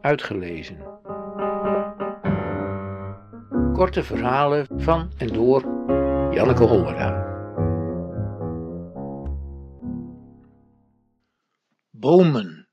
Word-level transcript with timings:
uitgelezen. 0.00 0.76
Korte 3.72 4.02
verhalen 4.02 4.66
van 4.76 5.10
en 5.16 5.26
door 5.26 5.62
Janneke 6.30 6.64
Hollera. 6.64 7.28
Bomen. 11.90 12.68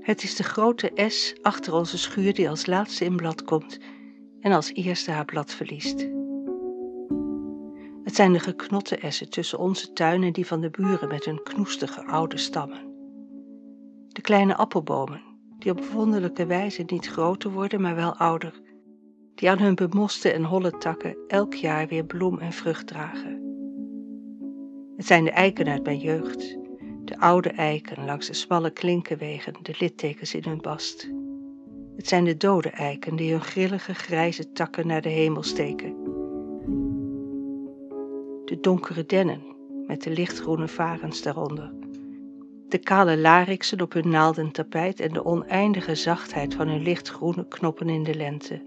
Het 0.00 0.22
is 0.22 0.36
de 0.36 0.42
grote 0.42 0.92
S 1.08 1.34
achter 1.42 1.72
onze 1.72 1.98
schuur 1.98 2.34
die 2.34 2.48
als 2.48 2.66
laatste 2.66 3.04
in 3.04 3.16
blad 3.16 3.44
komt 3.44 3.78
en 4.40 4.52
als 4.52 4.72
eerste 4.72 5.10
haar 5.10 5.24
blad 5.24 5.54
verliest. 5.54 6.17
Het 8.08 8.16
zijn 8.16 8.32
de 8.32 8.38
geknotte 8.38 8.96
essen 8.96 9.30
tussen 9.30 9.58
onze 9.58 9.92
tuin 9.92 10.22
en 10.22 10.32
die 10.32 10.46
van 10.46 10.60
de 10.60 10.70
buren 10.70 11.08
met 11.08 11.24
hun 11.24 11.42
knoestige 11.42 12.04
oude 12.04 12.36
stammen. 12.36 12.94
De 14.08 14.20
kleine 14.20 14.56
appelbomen, 14.56 15.22
die 15.58 15.70
op 15.70 15.84
wonderlijke 15.84 16.46
wijze 16.46 16.82
niet 16.86 17.06
groter 17.06 17.50
worden, 17.50 17.80
maar 17.80 17.94
wel 17.94 18.16
ouder, 18.16 18.60
die 19.34 19.50
aan 19.50 19.58
hun 19.58 19.74
bemoste 19.74 20.32
en 20.32 20.44
holle 20.44 20.78
takken 20.78 21.16
elk 21.26 21.54
jaar 21.54 21.88
weer 21.88 22.04
bloem 22.04 22.38
en 22.38 22.52
vrucht 22.52 22.86
dragen. 22.86 23.42
Het 24.96 25.06
zijn 25.06 25.24
de 25.24 25.30
eiken 25.30 25.66
uit 25.68 25.84
mijn 25.84 25.98
jeugd, 25.98 26.58
de 27.04 27.18
oude 27.18 27.50
eiken 27.50 28.04
langs 28.04 28.26
de 28.26 28.34
smalle 28.34 28.70
klinkenwegen, 28.70 29.54
de 29.62 29.74
littekens 29.78 30.34
in 30.34 30.44
hun 30.44 30.60
bast. 30.60 31.10
Het 31.96 32.08
zijn 32.08 32.24
de 32.24 32.36
dode 32.36 32.70
eiken 32.70 33.16
die 33.16 33.30
hun 33.30 33.42
grillige 33.42 33.94
grijze 33.94 34.52
takken 34.52 34.86
naar 34.86 35.02
de 35.02 35.08
hemel 35.08 35.42
steken. 35.42 36.07
De 38.48 38.60
donkere 38.60 39.06
dennen 39.06 39.42
met 39.86 40.02
de 40.02 40.10
lichtgroene 40.10 40.68
varens 40.68 41.22
daaronder. 41.22 41.72
De 42.68 42.78
kale 42.78 43.18
lariksen 43.18 43.80
op 43.80 43.92
hun 43.92 44.08
naalden 44.08 44.50
tapijt 44.50 45.00
en 45.00 45.12
de 45.12 45.24
oneindige 45.24 45.94
zachtheid 45.94 46.54
van 46.54 46.68
hun 46.68 46.82
lichtgroene 46.82 47.48
knoppen 47.48 47.88
in 47.88 48.02
de 48.02 48.14
lente. 48.14 48.62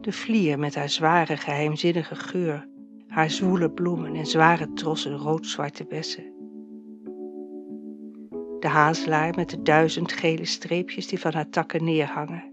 De 0.00 0.12
vlier 0.12 0.58
met 0.58 0.74
haar 0.74 0.88
zware 0.88 1.36
geheimzinnige 1.36 2.14
geur 2.14 2.68
haar 3.06 3.30
zwoele 3.30 3.70
bloemen 3.70 4.14
en 4.14 4.26
zware 4.26 4.72
trossen 4.72 5.16
rood-zwarte 5.16 5.84
bessen. 5.84 6.34
De 8.60 8.68
hazelaar 8.68 9.34
met 9.34 9.50
de 9.50 9.62
duizend 9.62 10.12
gele 10.12 10.44
streepjes 10.44 11.06
die 11.06 11.20
van 11.20 11.32
haar 11.32 11.48
takken 11.48 11.84
neerhangen. 11.84 12.52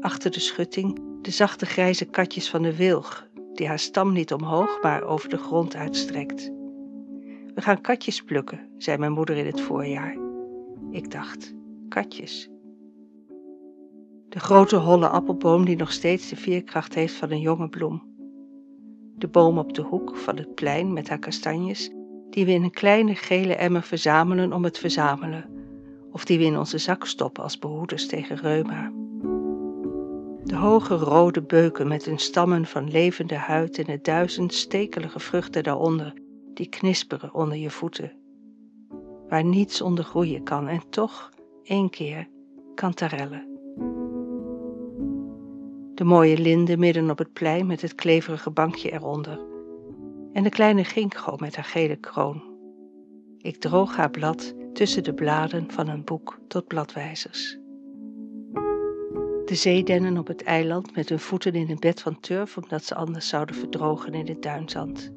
Achter 0.00 0.30
de 0.30 0.40
schutting 0.40 1.10
de 1.22 1.30
zachte 1.30 1.66
grijze 1.66 2.04
katjes 2.04 2.50
van 2.50 2.62
de 2.62 2.76
wilg, 2.76 3.26
die 3.54 3.66
haar 3.66 3.78
stam 3.78 4.12
niet 4.12 4.32
omhoog, 4.32 4.82
maar 4.82 5.02
over 5.02 5.28
de 5.28 5.38
grond 5.38 5.76
uitstrekt. 5.76 6.52
We 7.54 7.60
gaan 7.60 7.80
katjes 7.80 8.22
plukken, 8.22 8.68
zei 8.78 8.98
mijn 8.98 9.12
moeder 9.12 9.36
in 9.36 9.46
het 9.46 9.60
voorjaar. 9.60 10.16
Ik 10.90 11.10
dacht, 11.10 11.54
katjes. 11.88 12.50
De 14.28 14.40
grote 14.40 14.76
holle 14.76 15.08
appelboom 15.08 15.64
die 15.64 15.76
nog 15.76 15.92
steeds 15.92 16.28
de 16.28 16.36
veerkracht 16.36 16.94
heeft 16.94 17.14
van 17.14 17.30
een 17.30 17.40
jonge 17.40 17.68
bloem 17.68 18.12
de 19.22 19.28
boom 19.28 19.58
op 19.58 19.72
de 19.74 19.82
hoek 19.82 20.16
van 20.16 20.36
het 20.36 20.54
plein 20.54 20.92
met 20.92 21.08
haar 21.08 21.18
kastanjes, 21.18 21.90
die 22.30 22.44
we 22.44 22.52
in 22.52 22.62
een 22.62 22.70
kleine 22.70 23.14
gele 23.14 23.54
emmer 23.54 23.82
verzamelen 23.82 24.52
om 24.52 24.64
het 24.64 24.78
verzamelen, 24.78 25.50
of 26.10 26.24
die 26.24 26.38
we 26.38 26.44
in 26.44 26.58
onze 26.58 26.78
zak 26.78 27.06
stoppen 27.06 27.42
als 27.42 27.58
behoeders 27.58 28.06
tegen 28.06 28.36
reuma. 28.36 28.92
Hoge 30.62 30.94
rode 30.94 31.42
beuken 31.42 31.88
met 31.88 32.04
hun 32.04 32.18
stammen 32.18 32.66
van 32.66 32.90
levende 32.90 33.34
huid 33.34 33.78
en 33.78 33.84
de 33.84 33.98
duizend 34.02 34.54
stekelige 34.54 35.20
vruchten 35.20 35.62
daaronder, 35.62 36.12
die 36.54 36.68
knisperen 36.68 37.34
onder 37.34 37.56
je 37.56 37.70
voeten. 37.70 38.12
Waar 39.28 39.44
niets 39.44 39.80
onder 39.80 40.04
groeien 40.04 40.42
kan 40.42 40.68
en 40.68 40.82
toch, 40.90 41.30
één 41.62 41.90
keer, 41.90 42.28
kantarellen 42.74 43.52
de 45.94 46.04
mooie 46.04 46.38
linde 46.38 46.76
midden 46.76 47.10
op 47.10 47.18
het 47.18 47.32
plein 47.32 47.66
met 47.66 47.80
het 47.82 47.94
kleverige 47.94 48.50
bankje 48.50 48.92
eronder, 48.92 49.40
en 50.32 50.42
de 50.42 50.50
kleine 50.50 50.84
ginkgo 50.84 51.36
met 51.36 51.56
haar 51.56 51.64
gele 51.64 51.96
kroon. 51.96 52.42
Ik 53.38 53.56
droog 53.56 53.96
haar 53.96 54.10
blad 54.10 54.54
tussen 54.72 55.04
de 55.04 55.14
bladen 55.14 55.70
van 55.70 55.88
een 55.88 56.04
boek 56.04 56.38
tot 56.48 56.66
bladwijzers. 56.66 57.61
De 59.52 59.58
zeedennen 59.58 60.18
op 60.18 60.26
het 60.26 60.42
eiland 60.42 60.96
met 60.96 61.08
hun 61.08 61.18
voeten 61.18 61.54
in 61.54 61.70
een 61.70 61.78
bed 61.78 62.00
van 62.00 62.20
turf 62.20 62.56
omdat 62.56 62.84
ze 62.84 62.94
anders 62.94 63.28
zouden 63.28 63.54
verdrogen 63.54 64.14
in 64.14 64.26
het 64.26 64.42
duinzand. 64.42 65.12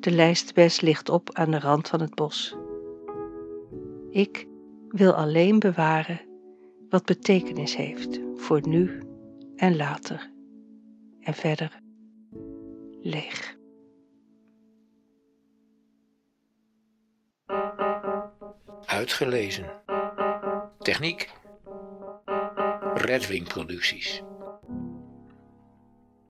De 0.00 0.10
lijstbes 0.10 0.80
ligt 0.80 1.08
op 1.08 1.30
aan 1.32 1.50
de 1.50 1.58
rand 1.58 1.88
van 1.88 2.00
het 2.00 2.14
bos. 2.14 2.56
Ik 4.10 4.46
wil 4.88 5.12
alleen 5.12 5.58
bewaren 5.58 6.20
wat 6.88 7.04
betekenis 7.04 7.76
heeft 7.76 8.20
voor 8.34 8.68
nu 8.68 9.02
en 9.56 9.76
later 9.76 10.30
en 11.20 11.34
verder 11.34 11.80
leeg. 13.00 13.56
Uitgelezen. 18.86 19.66
Techniek. 20.78 21.39
Redwing 23.00 23.46
Producties. 23.48 24.20